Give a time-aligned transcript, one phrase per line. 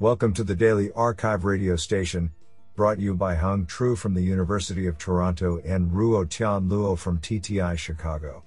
[0.00, 2.32] Welcome to the Daily Archive radio station,
[2.74, 7.20] brought you by Hung Tru from the University of Toronto and Ruo Tian Luo from
[7.20, 8.42] TTI Chicago.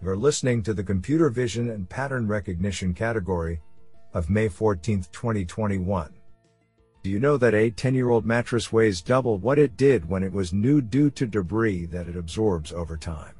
[0.00, 3.60] You're listening to the Computer Vision and Pattern Recognition category
[4.12, 6.14] of May 14, 2021.
[7.02, 10.22] Do you know that a 10 year old mattress weighs double what it did when
[10.22, 13.34] it was new due to debris that it absorbs over time?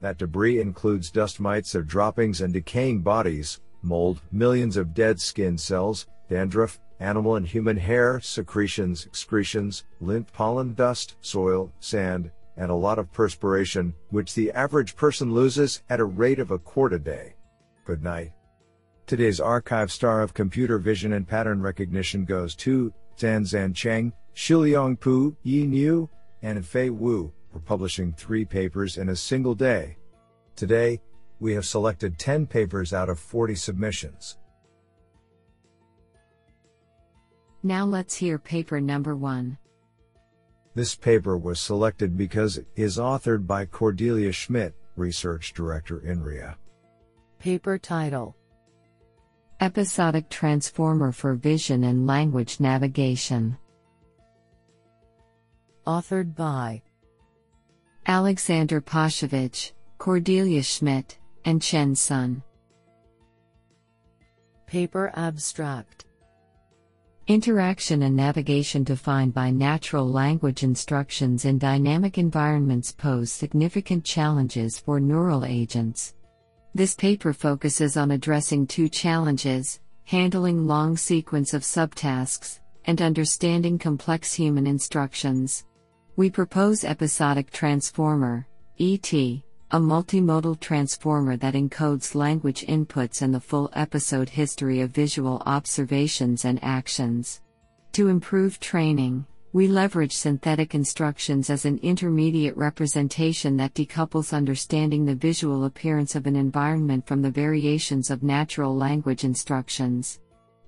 [0.00, 5.58] That debris includes dust mites of droppings and decaying bodies, mold, millions of dead skin
[5.58, 12.74] cells, dandruff, animal and human hair, secretions, excretions, lint pollen dust, soil, sand, and a
[12.74, 16.98] lot of perspiration, which the average person loses at a rate of a quart a
[16.98, 17.34] day.
[17.84, 18.32] Good night.
[19.06, 25.36] Today's archive star of computer vision and pattern recognition goes to Zhan Cheng, Shiliang Pu,
[25.42, 26.08] Yi Niu,
[26.42, 29.98] and Fei Wu for publishing three papers in a single day.
[30.56, 31.00] Today,
[31.38, 34.38] we have selected 10 papers out of 40 submissions.
[37.66, 39.56] Now let's hear paper number one.
[40.74, 46.56] This paper was selected because it is authored by Cordelia Schmid, Research Director INRIA.
[47.38, 48.36] Paper title
[49.60, 53.56] Episodic Transformer for Vision and Language Navigation.
[55.86, 56.82] Authored by
[58.06, 61.14] Alexander Pashevich, Cordelia Schmid,
[61.46, 62.42] and Chen Sun.
[64.66, 66.04] Paper abstract
[67.26, 75.00] Interaction and navigation defined by natural language instructions in dynamic environments pose significant challenges for
[75.00, 76.12] neural agents.
[76.74, 84.34] This paper focuses on addressing two challenges handling long sequence of subtasks and understanding complex
[84.34, 85.64] human instructions.
[86.16, 88.46] We propose episodic transformer,
[88.78, 89.10] ET,
[89.70, 96.44] a multimodal transformer that encodes language inputs and the full episode history of visual observations
[96.44, 97.40] and actions.
[97.92, 105.14] To improve training, we leverage synthetic instructions as an intermediate representation that decouples understanding the
[105.14, 110.18] visual appearance of an environment from the variations of natural language instructions.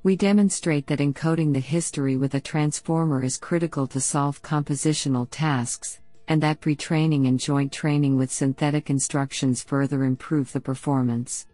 [0.04, 5.98] We demonstrate that encoding the history with a transformer is critical to solve compositional tasks,
[6.28, 11.46] and that pre training and joint training with synthetic instructions further improve the performance.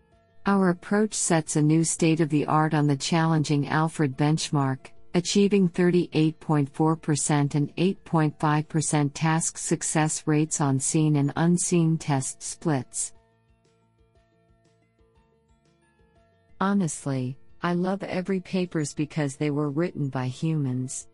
[0.47, 5.69] Our approach sets a new state of the art on the challenging Alfred benchmark, achieving
[5.69, 13.12] 38.4% and 8.5% task success rates on seen and unseen test splits.
[16.60, 21.09] Honestly, I love every papers because they were written by humans.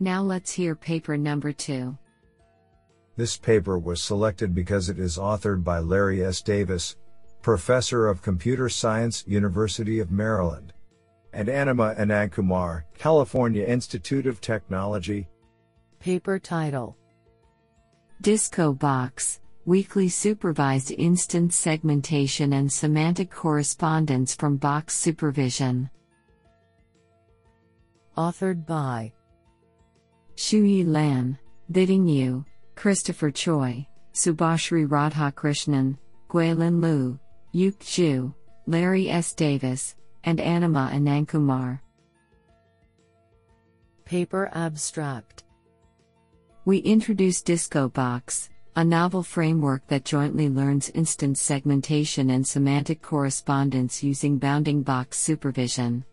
[0.00, 1.96] Now let's hear paper number 2.
[3.16, 6.42] This paper was selected because it is authored by Larry S.
[6.42, 6.96] Davis,
[7.42, 10.72] Professor of Computer Science, University of Maryland,
[11.32, 15.28] and Anima Anandkumar, California Institute of Technology.
[16.00, 16.96] Paper title
[18.20, 25.88] Disco Box Weakly Supervised Instance Segmentation and Semantic Correspondence from Box Supervision.
[28.16, 29.12] Authored by
[30.36, 31.38] Shuyi Lan,
[31.70, 32.44] Bidding You,
[32.74, 35.96] Christopher Choy, Subhashree Radhakrishnan,
[36.28, 37.18] Guilin Liu,
[37.54, 38.34] Yuke Zhu,
[38.66, 39.32] Larry S.
[39.34, 41.80] Davis, and Anima Anandkumar.
[44.04, 45.44] Paper abstract
[46.64, 54.02] We introduce Disco Box, a novel framework that jointly learns instance segmentation and semantic correspondence
[54.02, 56.04] using bounding box supervision.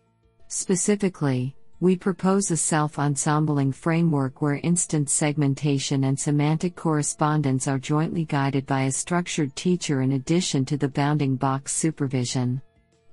[0.46, 8.24] Specifically, we propose a self ensembling framework where instance segmentation and semantic correspondence are jointly
[8.24, 12.62] guided by a structured teacher in addition to the bounding box supervision.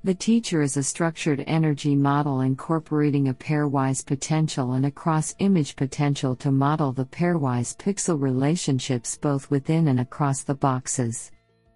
[0.03, 5.75] The teacher is a structured energy model incorporating a pairwise potential and a cross image
[5.75, 11.31] potential to model the pairwise pixel relationships both within and across the boxes.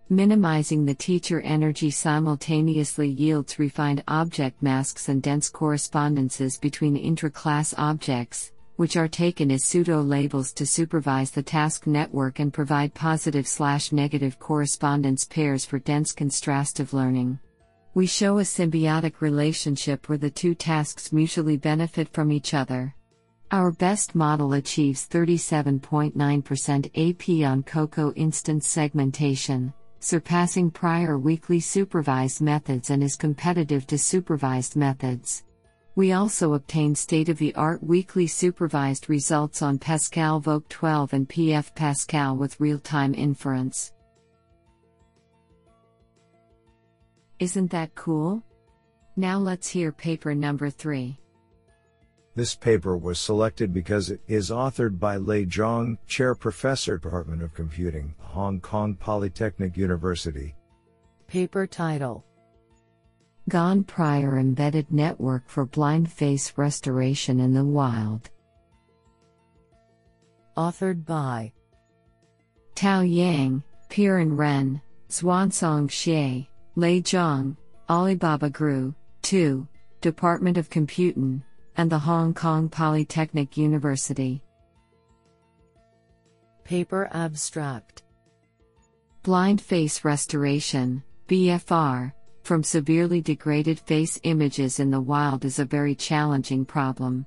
[0.09, 8.51] Minimizing the teacher energy simultaneously yields refined object masks and dense correspondences between intra-class objects,
[8.75, 14.37] which are taken as pseudo-labels to supervise the task network and provide positive slash negative
[14.39, 17.39] correspondence pairs for dense contrastive learning.
[17.93, 22.93] We show a symbiotic relationship where the two tasks mutually benefit from each other.
[23.51, 29.73] Our best model achieves 37.9% AP on COCO instance segmentation
[30.03, 35.43] surpassing prior weakly supervised methods and is competitive to supervised methods.
[35.95, 41.29] We also obtain state of the art weakly supervised results on Pascal VOC 12 and
[41.29, 43.93] PF Pascal with real time inference.
[47.39, 48.43] Isn't that cool?
[49.15, 51.17] Now let's hear paper number 3.
[52.35, 57.53] This paper was selected because it is authored by Lei Zhang, Chair Professor, Department of
[57.53, 60.55] Computing, Hong Kong Polytechnic University.
[61.27, 62.25] Paper title
[63.49, 68.31] GAN Prior Embedded Network for Blind Face Restoration in the Wild.
[70.57, 71.51] Authored by
[72.73, 77.55] Tao Yang, Peiran Ren, Xuansong Xie, Lei Zhang,
[77.87, 79.67] Alibaba Group, 2,
[80.01, 81.43] Department of Computing,
[81.77, 84.41] and the Hong Kong Polytechnic University.
[86.63, 88.03] Paper abstract
[89.23, 95.95] Blind Face Restoration, BFR, from severely degraded face images in the wild is a very
[95.95, 97.25] challenging problem.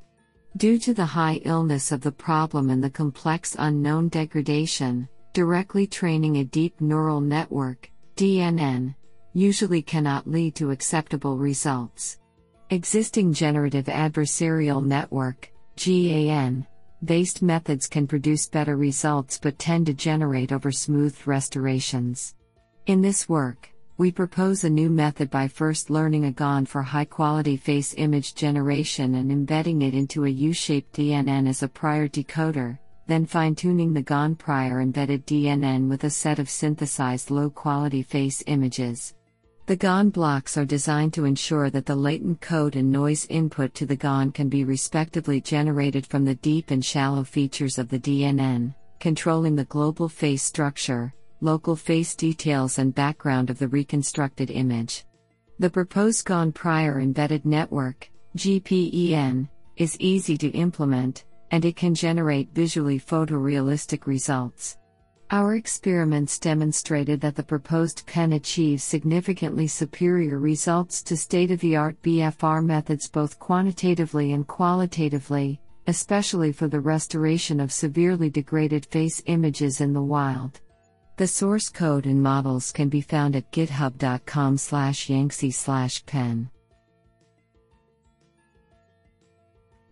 [0.59, 6.37] Due to the high illness of the problem and the complex unknown degradation, directly training
[6.37, 8.95] a deep neural network, DNN,
[9.35, 12.19] usually cannot lead to acceptable results.
[12.71, 16.67] Existing generative adversarial network, GAN,
[17.05, 22.35] based methods can produce better results but tend to generate over smooth restorations.
[22.87, 27.05] In this work, we propose a new method by first learning a GAN for high
[27.05, 32.09] quality face image generation and embedding it into a U shaped DNN as a prior
[32.09, 37.49] decoder, then fine tuning the GAN prior embedded DNN with a set of synthesized low
[37.49, 39.15] quality face images.
[39.67, 43.85] The GAN blocks are designed to ensure that the latent code and noise input to
[43.85, 48.77] the GAN can be respectively generated from the deep and shallow features of the DNN,
[49.01, 55.05] controlling the global face structure, local face details and background of the reconstructed image.
[55.59, 62.55] The proposed GAN prior embedded network, GPEN, is easy to implement, and it can generate
[62.55, 64.79] visually photorealistic results.
[65.33, 71.75] Our experiments demonstrated that the proposed pen achieves significantly superior results to state of the
[71.75, 79.21] art BFR methods both quantitatively and qualitatively, especially for the restoration of severely degraded face
[79.27, 80.61] images in the wild.
[81.17, 86.51] The source code and models can be found at github.com slash yangtze slash pen.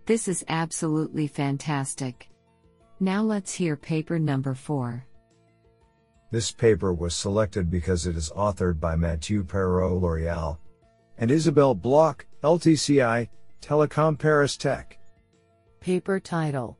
[0.06, 2.28] This is absolutely fantastic.
[3.00, 5.04] Now let's hear paper number 4.
[6.34, 10.58] This paper was selected because it is authored by Mathieu Perrot L'Oreal
[11.16, 13.28] and Isabelle Bloch, LTCI,
[13.62, 14.98] Telecom Paris Tech.
[15.78, 16.76] Paper title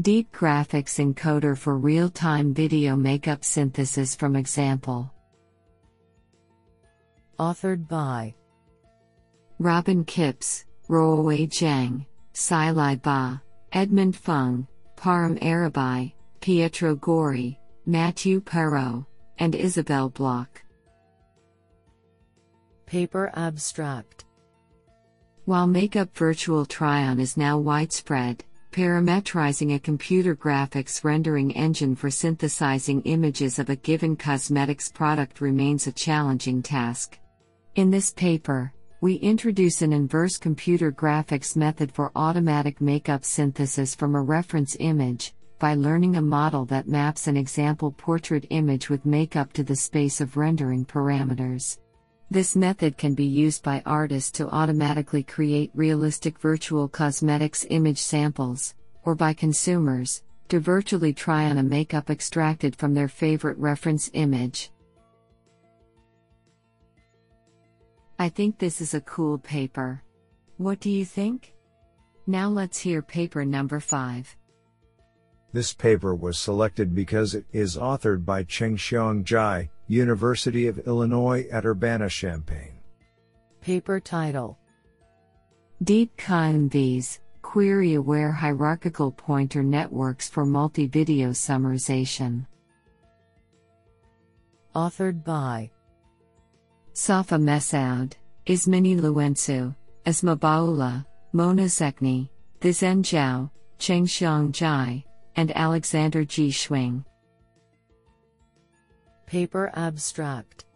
[0.00, 5.12] Deep Graphics Encoder for Real Time Video Makeup Synthesis from Example.
[7.38, 8.34] Authored by
[9.58, 13.42] Robin Kips, Ruowei Zhang, Sileye Ba,
[13.72, 19.04] Edmund Phung, Parham Aarabi, Pietro Gori, Mathieu Perrot,
[19.38, 20.62] and Isabelle Bloch.
[22.86, 24.24] Paper abstract
[25.46, 32.08] While makeup virtual try on is now widespread, parametrizing a computer graphics rendering engine for
[32.08, 37.18] synthesizing images of a given cosmetics product remains a challenging task.
[37.74, 44.14] In this paper, we introduce an inverse computer graphics method for automatic makeup synthesis from
[44.14, 49.52] a reference image, by learning a model that maps an example portrait image with makeup
[49.52, 51.78] to the space of rendering parameters.
[52.32, 58.74] This method can be used by artists to automatically create realistic virtual cosmetics image samples,
[59.04, 64.72] or by consumers, to virtually try on a makeup extracted from their favorite reference image.
[68.18, 70.02] I think this is a cool paper.
[70.56, 71.54] What do you think?
[72.26, 74.36] Now let's hear paper number 5.
[75.52, 81.66] This paper was selected because it is authored by Chengxiang Zhai, University of Illinois at
[81.66, 82.72] Urbana-Champaign.
[83.60, 84.58] Paper title
[85.82, 92.46] Deep KMVs, Query Aware Hierarchical Pointer Networks for Multi Video Summarization.
[94.74, 95.70] Authored by
[96.94, 98.14] Safa Messaoud,
[98.46, 101.04] Ismini Lourentzou, Esma Baula,
[101.34, 102.30] Mona Zehni,
[102.60, 105.04] Zhizhen Zhao, Chengxiang Zhai,
[105.36, 106.48] and Alexander G.
[106.48, 107.04] Schwing.
[109.26, 110.66] Paper abstract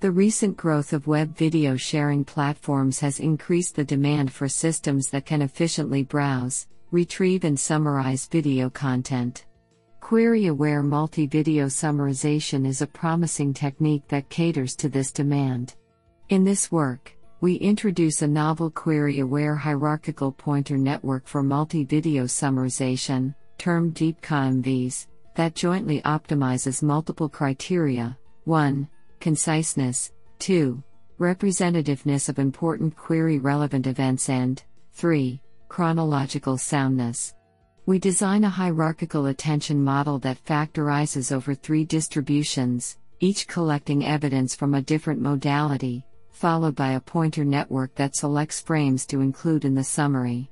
[0.00, 5.26] The recent growth of web video sharing platforms has increased the demand for systems that
[5.26, 9.44] can efficiently browse, retrieve, and summarize video content.
[10.00, 15.76] Query aware multi video summarization is a promising technique that caters to this demand.
[16.28, 17.13] In this work,
[17.44, 24.18] we introduce a novel query aware hierarchical pointer network for multi video summarization, termed Deep
[24.22, 28.88] KMVs, that jointly optimizes multiple criteria 1.
[29.20, 30.82] Conciseness, 2.
[31.20, 34.62] Representativeness of important query relevant events, and
[34.94, 35.38] 3.
[35.68, 37.34] Chronological soundness.
[37.84, 44.72] We design a hierarchical attention model that factorizes over three distributions, each collecting evidence from
[44.72, 49.84] a different modality, followed by a pointer network that selects frames to include in the
[49.84, 50.50] summary.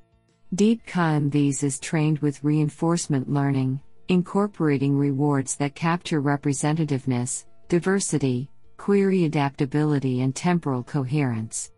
[0.55, 10.35] DeepKMVs is trained with reinforcement learning, incorporating rewards that capture representativeness, diversity, query adaptability, and
[10.35, 11.73] temporal coherence.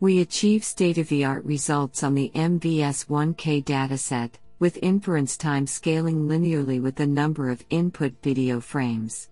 [0.00, 5.66] We achieve state of the art results on the MVS 1K dataset, with inference time
[5.66, 9.28] scaling linearly with the number of input video frames.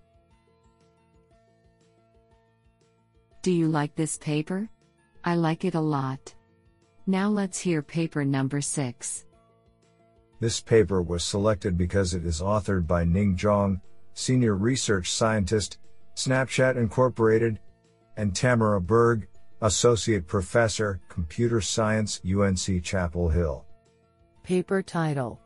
[3.41, 4.69] Do you like this paper?
[5.23, 6.35] I like it a lot.
[7.07, 9.25] Now let's hear paper number 6.
[10.41, 13.79] This paper was selected because it is authored by Ning Zhang,
[14.13, 15.79] Senior Research Scientist,
[16.15, 17.59] Snapchat Incorporated,
[18.17, 19.27] and Tamara Berg,
[19.61, 23.65] Associate Professor, Computer Science, UNC Chapel Hill.
[24.43, 25.39] Paper title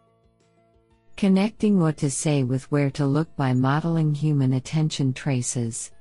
[1.15, 5.91] Connecting What to Say with Where to Look by Modeling Human Attention Traces.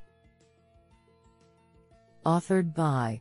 [2.24, 3.20] Authored by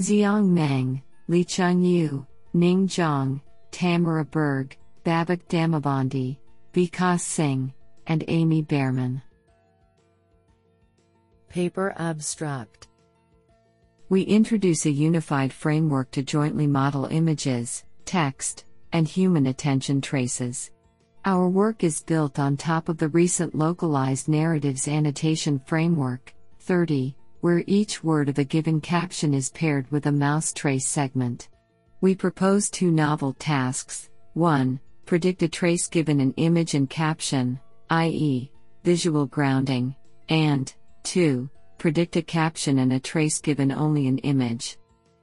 [0.00, 3.40] Xiang Meng, Licheng Yu, Ning Zhang,
[3.70, 6.38] Tamara Berg, Babak Damavandi,
[6.72, 7.74] Vikas Singh,
[8.06, 9.20] and Amy Bearman.
[11.50, 12.88] Paper Abstract
[14.08, 20.70] We introduce a unified framework to jointly model images, text, and human attention traces.
[21.26, 27.14] Our work is built on top of the recent localized narratives annotation framework, 30,
[27.46, 31.48] where each word of a given caption is paired with a mouse trace segment.
[32.00, 34.80] We propose two novel tasks 1.
[35.04, 38.50] Predict a trace given an image and caption, i.e.,
[38.82, 39.94] visual grounding,
[40.28, 40.74] and
[41.04, 41.48] 2.
[41.78, 44.76] Predict a caption and a trace given only an image.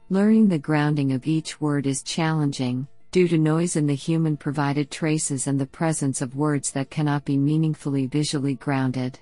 [0.08, 4.90] Learning the grounding of each word is challenging, due to noise in the human provided
[4.90, 9.20] traces and the presence of words that cannot be meaningfully visually grounded.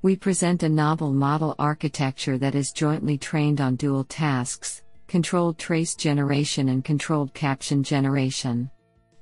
[0.00, 5.96] We present a novel model architecture that is jointly trained on dual tasks controlled trace
[5.96, 8.70] generation and controlled caption generation.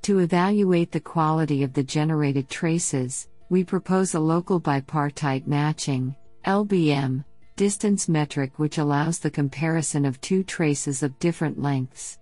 [0.02, 6.14] To evaluate the quality of the generated traces, we propose a local bipartite matching
[6.44, 7.24] LBM
[7.56, 12.18] distance metric which allows the comparison of two traces of different lengths.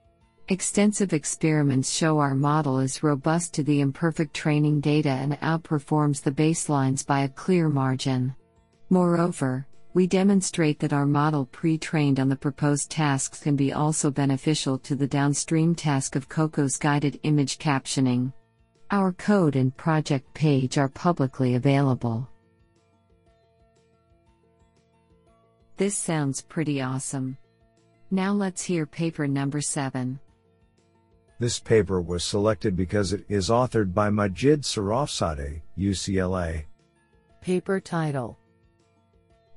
[0.49, 6.31] Extensive experiments show our model is robust to the imperfect training data and outperforms the
[6.31, 8.37] baselines by a clear margin.
[8.91, 14.11] Moreover, we demonstrate that our model pre trained on the proposed tasks can be also
[14.11, 18.33] beneficial to the downstream task of COCO's guided image captioning.
[18.91, 22.29] Our code and project page are publicly available.
[25.77, 27.37] This sounds pretty awesome.
[28.11, 30.19] Now let's hear paper number 7.
[31.41, 36.65] This paper was selected because it is authored by Majid Sarrafzadeh, UCLA.
[37.41, 38.39] Paper title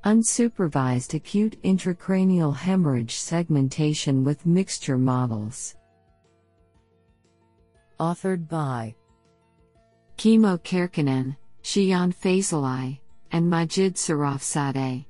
[0.08, 5.76] Unsupervised acute intracranial hemorrhage segmentation with mixture models.
[8.00, 8.96] Authored by
[10.16, 13.02] Kimmo Kärkkäinen, Shayan Fazeli,
[13.34, 15.06] and Majid Sarrafzadeh.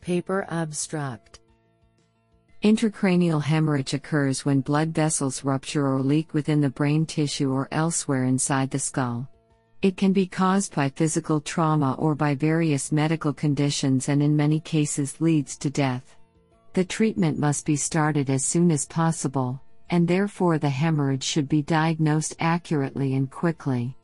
[0.00, 1.40] Paper Abstract
[2.62, 8.22] Intracranial hemorrhage occurs when blood vessels rupture or leak within the brain tissue or elsewhere
[8.22, 9.28] inside the skull.
[9.80, 14.58] It can be caused by physical trauma or by various medical conditions and in many
[14.58, 16.16] cases leads to death.
[16.72, 21.62] The treatment must be started as soon as possible, and therefore the hemorrhage should be
[21.62, 23.96] diagnosed accurately and quickly.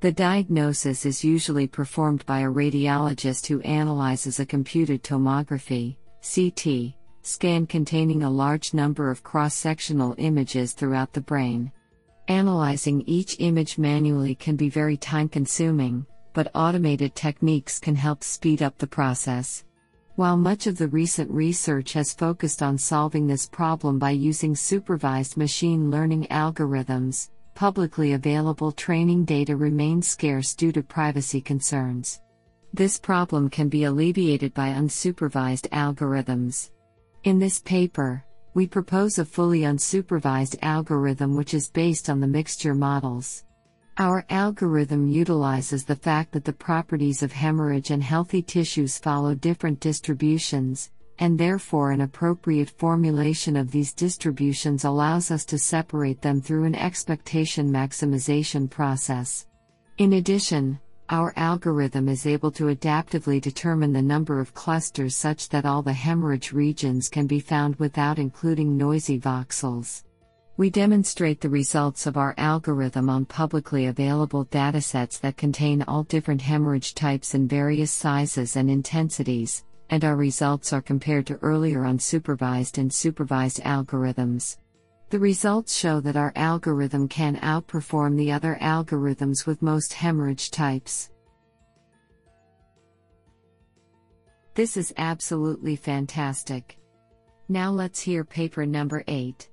[0.00, 7.66] The diagnosis is usually performed by a radiologist who analyzes a computed tomography CT scan
[7.66, 11.70] containing a large number of cross sectional images throughout the brain.
[12.30, 18.62] Analyzing each image manually can be very time consuming, but automated techniques can help speed
[18.62, 19.64] up the process.
[20.14, 25.36] While much of the recent research has focused on solving this problem by using supervised
[25.36, 32.20] machine learning algorithms, publicly available training data remains scarce due to privacy concerns.
[32.72, 36.70] This problem can be alleviated by unsupervised algorithms.
[37.24, 38.24] In this paper,
[38.60, 43.44] we propose a fully unsupervised algorithm which is based on the mixture models.
[43.96, 49.80] Our algorithm utilizes the fact that the properties of hemorrhage and healthy tissues follow different
[49.80, 50.90] distributions,
[51.20, 56.74] and therefore an appropriate formulation of these distributions allows us to separate them through an
[56.74, 59.46] expectation maximization process.
[59.96, 60.78] In addition,
[61.10, 65.92] our algorithm is able to adaptively determine the number of clusters such that all the
[65.92, 70.04] hemorrhage regions can be found without including noisy voxels.
[70.56, 76.42] We demonstrate the results of our algorithm on publicly available datasets that contain all different
[76.42, 82.78] hemorrhage types in various sizes and intensities, and our results are compared to earlier unsupervised
[82.78, 84.58] and supervised algorithms.
[85.10, 91.10] The results show that our algorithm can outperform the other algorithms with most hemorrhage types.
[94.54, 96.78] This is absolutely fantastic.
[97.48, 99.48] Now let's hear paper number 8.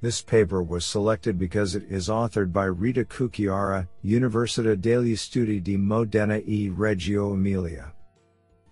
[0.00, 5.76] This paper was selected because it is authored by Rita Cucchiara, Università degli Studi di
[5.76, 7.92] Modena e Reggio Emilia.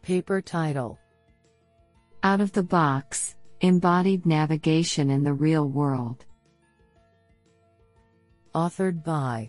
[0.03, 1.01] Paper title
[2.23, 6.27] Out of the box Embodied Navigation in the Real World.
[8.55, 9.49] Authored by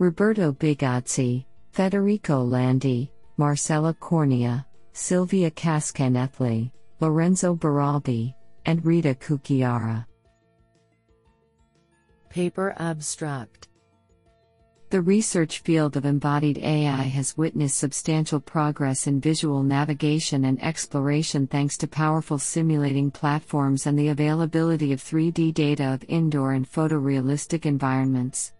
[0.00, 8.34] Roberto Bigazzi, Federico Landi, Marcella Cornia, Silvia Cascianelli, Lorenzo Baraldi,
[8.66, 10.04] and Rita Cucchiara.
[12.28, 13.68] Paper abstract
[14.90, 21.46] The research field of embodied AI has witnessed substantial progress in visual navigation and exploration
[21.46, 27.66] thanks to powerful simulating platforms and the availability of 3D data of indoor and photorealistic
[27.66, 28.52] environments.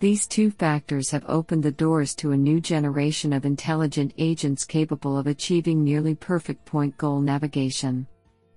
[0.00, 5.18] These two factors have opened the doors to a new generation of intelligent agents capable
[5.18, 8.06] of achieving nearly perfect point goal navigation.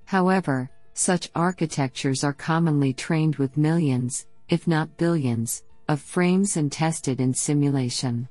[0.06, 7.22] However, such architectures are commonly trained with millions, if not billions, of frames and tested
[7.22, 8.28] in simulation.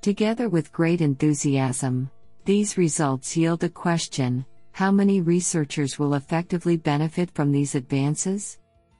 [0.00, 2.10] Together with great enthusiasm,
[2.44, 8.58] these results yield a question how many researchers will effectively benefit from these advances?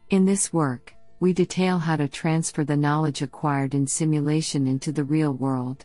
[0.09, 5.05] In this work, we detail how to transfer the knowledge acquired in simulation into the
[5.05, 5.85] real world.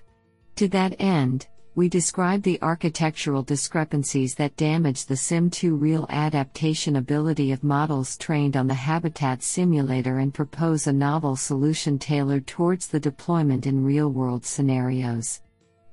[0.56, 7.54] To that end, we describe the architectural discrepancies that damage the Sim2 real adaptation ability
[7.54, 13.00] of models trained on the Habitat simulator and propose a novel solution tailored towards the
[13.00, 15.42] deployment in real world scenarios.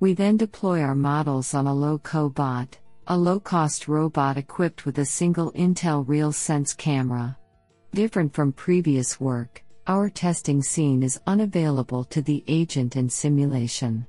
[0.00, 4.98] We then deploy our models on a low bot, a low cost robot equipped with
[4.98, 7.38] a single Intel RealSense camera.
[7.94, 14.08] Different from previous work, our testing scene is unavailable to the agent in simulation.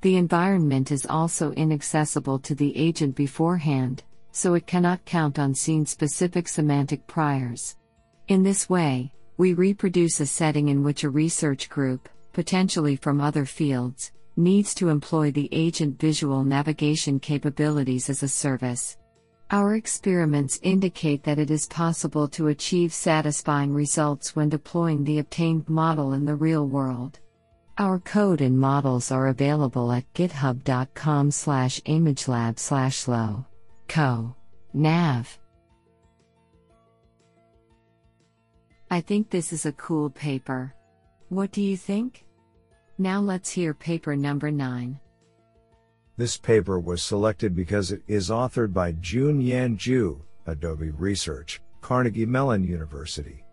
[0.00, 5.84] The environment is also inaccessible to the agent beforehand, so it cannot count on scene
[5.86, 7.76] specific semantic priors.
[8.28, 13.44] In this way, we reproduce a setting in which a research group, potentially from other
[13.44, 18.96] fields, needs to employ the agent visual navigation capabilities as a service.
[19.50, 25.68] Our experiments indicate that it is possible to achieve satisfying results when deploying the obtained
[25.68, 27.18] model in the real world.
[27.80, 33.46] Our code and models are available at github.com slash imagelab slash low.
[33.86, 34.34] Co.
[34.74, 35.38] Nav.
[38.90, 40.74] I think this is a cool paper.
[41.28, 42.24] What do you think?
[42.98, 44.98] Now let's hear paper number 9.
[46.16, 52.64] This paper was selected because it is authored by Jun-Yan Zhu, Adobe Research, Carnegie Mellon
[52.64, 53.44] University.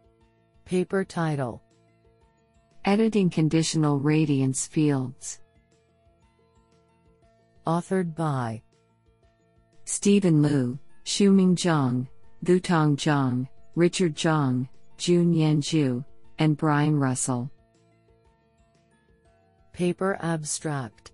[0.65, 1.61] Paper title
[2.85, 5.39] Editing Conditional Radiance Fields.
[7.65, 8.61] Authored by
[9.85, 12.07] Steven Liu, Xiuming Zhang,
[12.43, 16.05] Zhoutong Zhang, Richard Zhang, Jun-Yan Zhu,
[16.37, 17.49] and Bryan Russell.
[19.73, 21.11] Paper abstract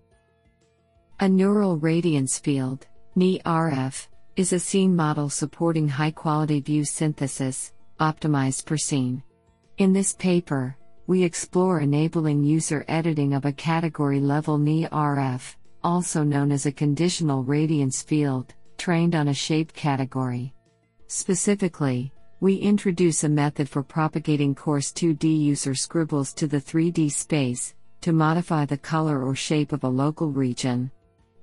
[1.22, 8.66] A neural radiance field, NeRF, is a scene model supporting high quality view synthesis, optimized
[8.66, 9.24] per scene.
[9.78, 10.76] In this paper,
[11.12, 17.44] we explore enabling user editing of a category level NeRF, also known as a conditional
[17.44, 20.54] radiance field, trained on a shape category.
[21.08, 27.76] Specifically, we introduce a method for propagating coarse 2D user scribbles to the 3D space
[28.00, 30.90] to modify the color or shape of a local region.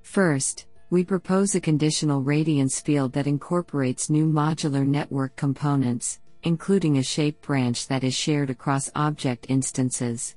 [0.00, 7.02] First, we propose a conditional radiance field that incorporates new modular network components, including a
[7.02, 10.36] shape branch that is shared across object instances.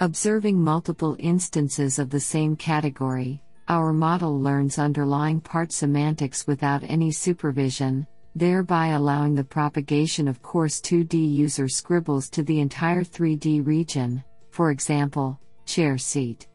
[0.00, 7.10] Observing multiple instances of the same category, our model learns underlying part semantics without any
[7.10, 14.22] supervision, thereby allowing the propagation of coarse 2D user scribbles to the entire 3D region,
[14.50, 16.46] for example, chair seat.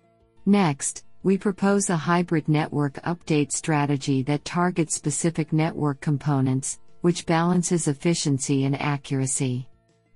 [0.46, 7.90] Next, we propose a hybrid network update strategy that targets specific network components, which balances
[7.90, 9.68] efficiency and accuracy.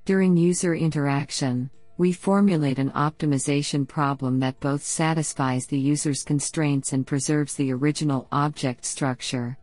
[0.06, 7.06] During user interaction, we formulate an optimization problem that both satisfies the user's constraints and
[7.06, 9.58] preserves the original object structure.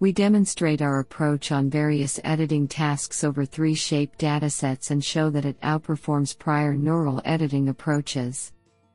[0.00, 5.46] We demonstrate our approach on various editing tasks over three shape datasets and show that
[5.46, 8.52] it outperforms prior neural editing approaches.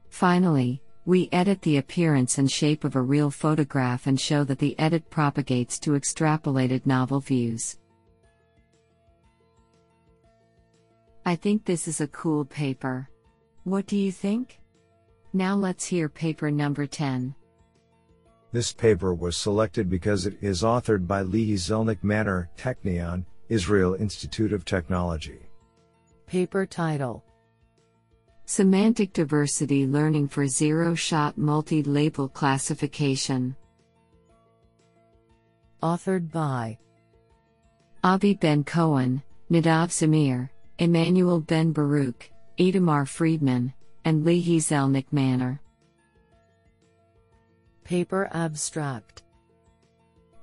[0.09, 4.77] Finally, we edit the appearance and shape of a real photograph and show that the
[4.77, 7.77] edit propagates to extrapolated novel views.
[11.25, 13.09] I think this is a cool paper.
[13.63, 14.59] What do you think?
[15.33, 17.33] Now let's hear paper number 10.
[18.51, 24.51] This paper was selected because it is authored by Lihi Zelnik Manor, Technion, Israel Institute
[24.51, 25.39] of Technology.
[26.27, 27.23] Paper title
[28.53, 33.55] Semantic Diversity Learning for Zero Shot Multi Label Classification.
[35.81, 36.77] Authored by
[38.03, 45.61] Avi Ben Cohen, Nadav Zamir, Emmanuel Ben Baruch, Itamar Friedman, and Lihi Zelnik Manor.
[47.85, 49.23] Paper Abstract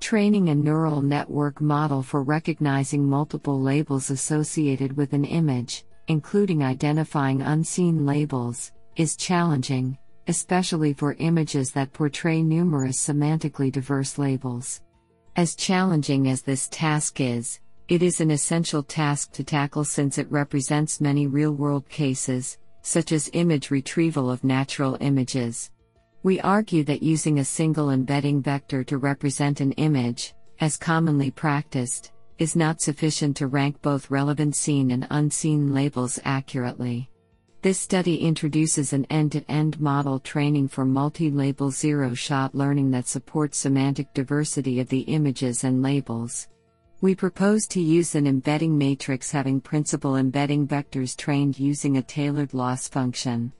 [0.00, 7.42] Training a neural network model for recognizing multiple labels associated with an image, including identifying
[7.42, 14.82] unseen labels, is challenging, especially for images that portray numerous semantically diverse labels.
[15.36, 20.30] As challenging as this task is, it is an essential task to tackle since it
[20.30, 25.70] represents many real world cases, such as image retrieval of natural images.
[26.22, 32.12] We argue that using a single embedding vector to represent an image, as commonly practiced,
[32.38, 37.10] is not sufficient to rank both relevant seen and unseen labels accurately.
[37.60, 42.92] This study introduces an end to end model training for multi label zero shot learning
[42.92, 46.46] that supports semantic diversity of the images and labels.
[47.00, 52.54] We propose to use an embedding matrix having principal embedding vectors trained using a tailored
[52.54, 53.52] loss function.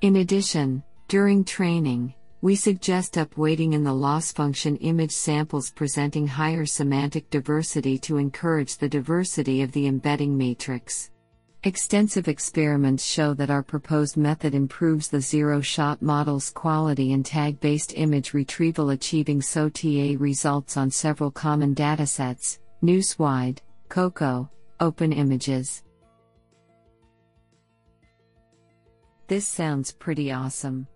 [0.00, 6.66] In addition, during training, we suggest upweighting in the loss function image samples presenting higher
[6.66, 11.12] semantic diversity to encourage the diversity of the embedding matrix.
[11.62, 17.60] Extensive experiments show that our proposed method improves the zero shot model's quality in tag
[17.60, 24.50] based image retrieval, achieving SOTA results on several common datasets, NUS-WIDE, COCO,
[24.80, 25.84] Open Images.
[29.28, 30.88] This sounds pretty awesome.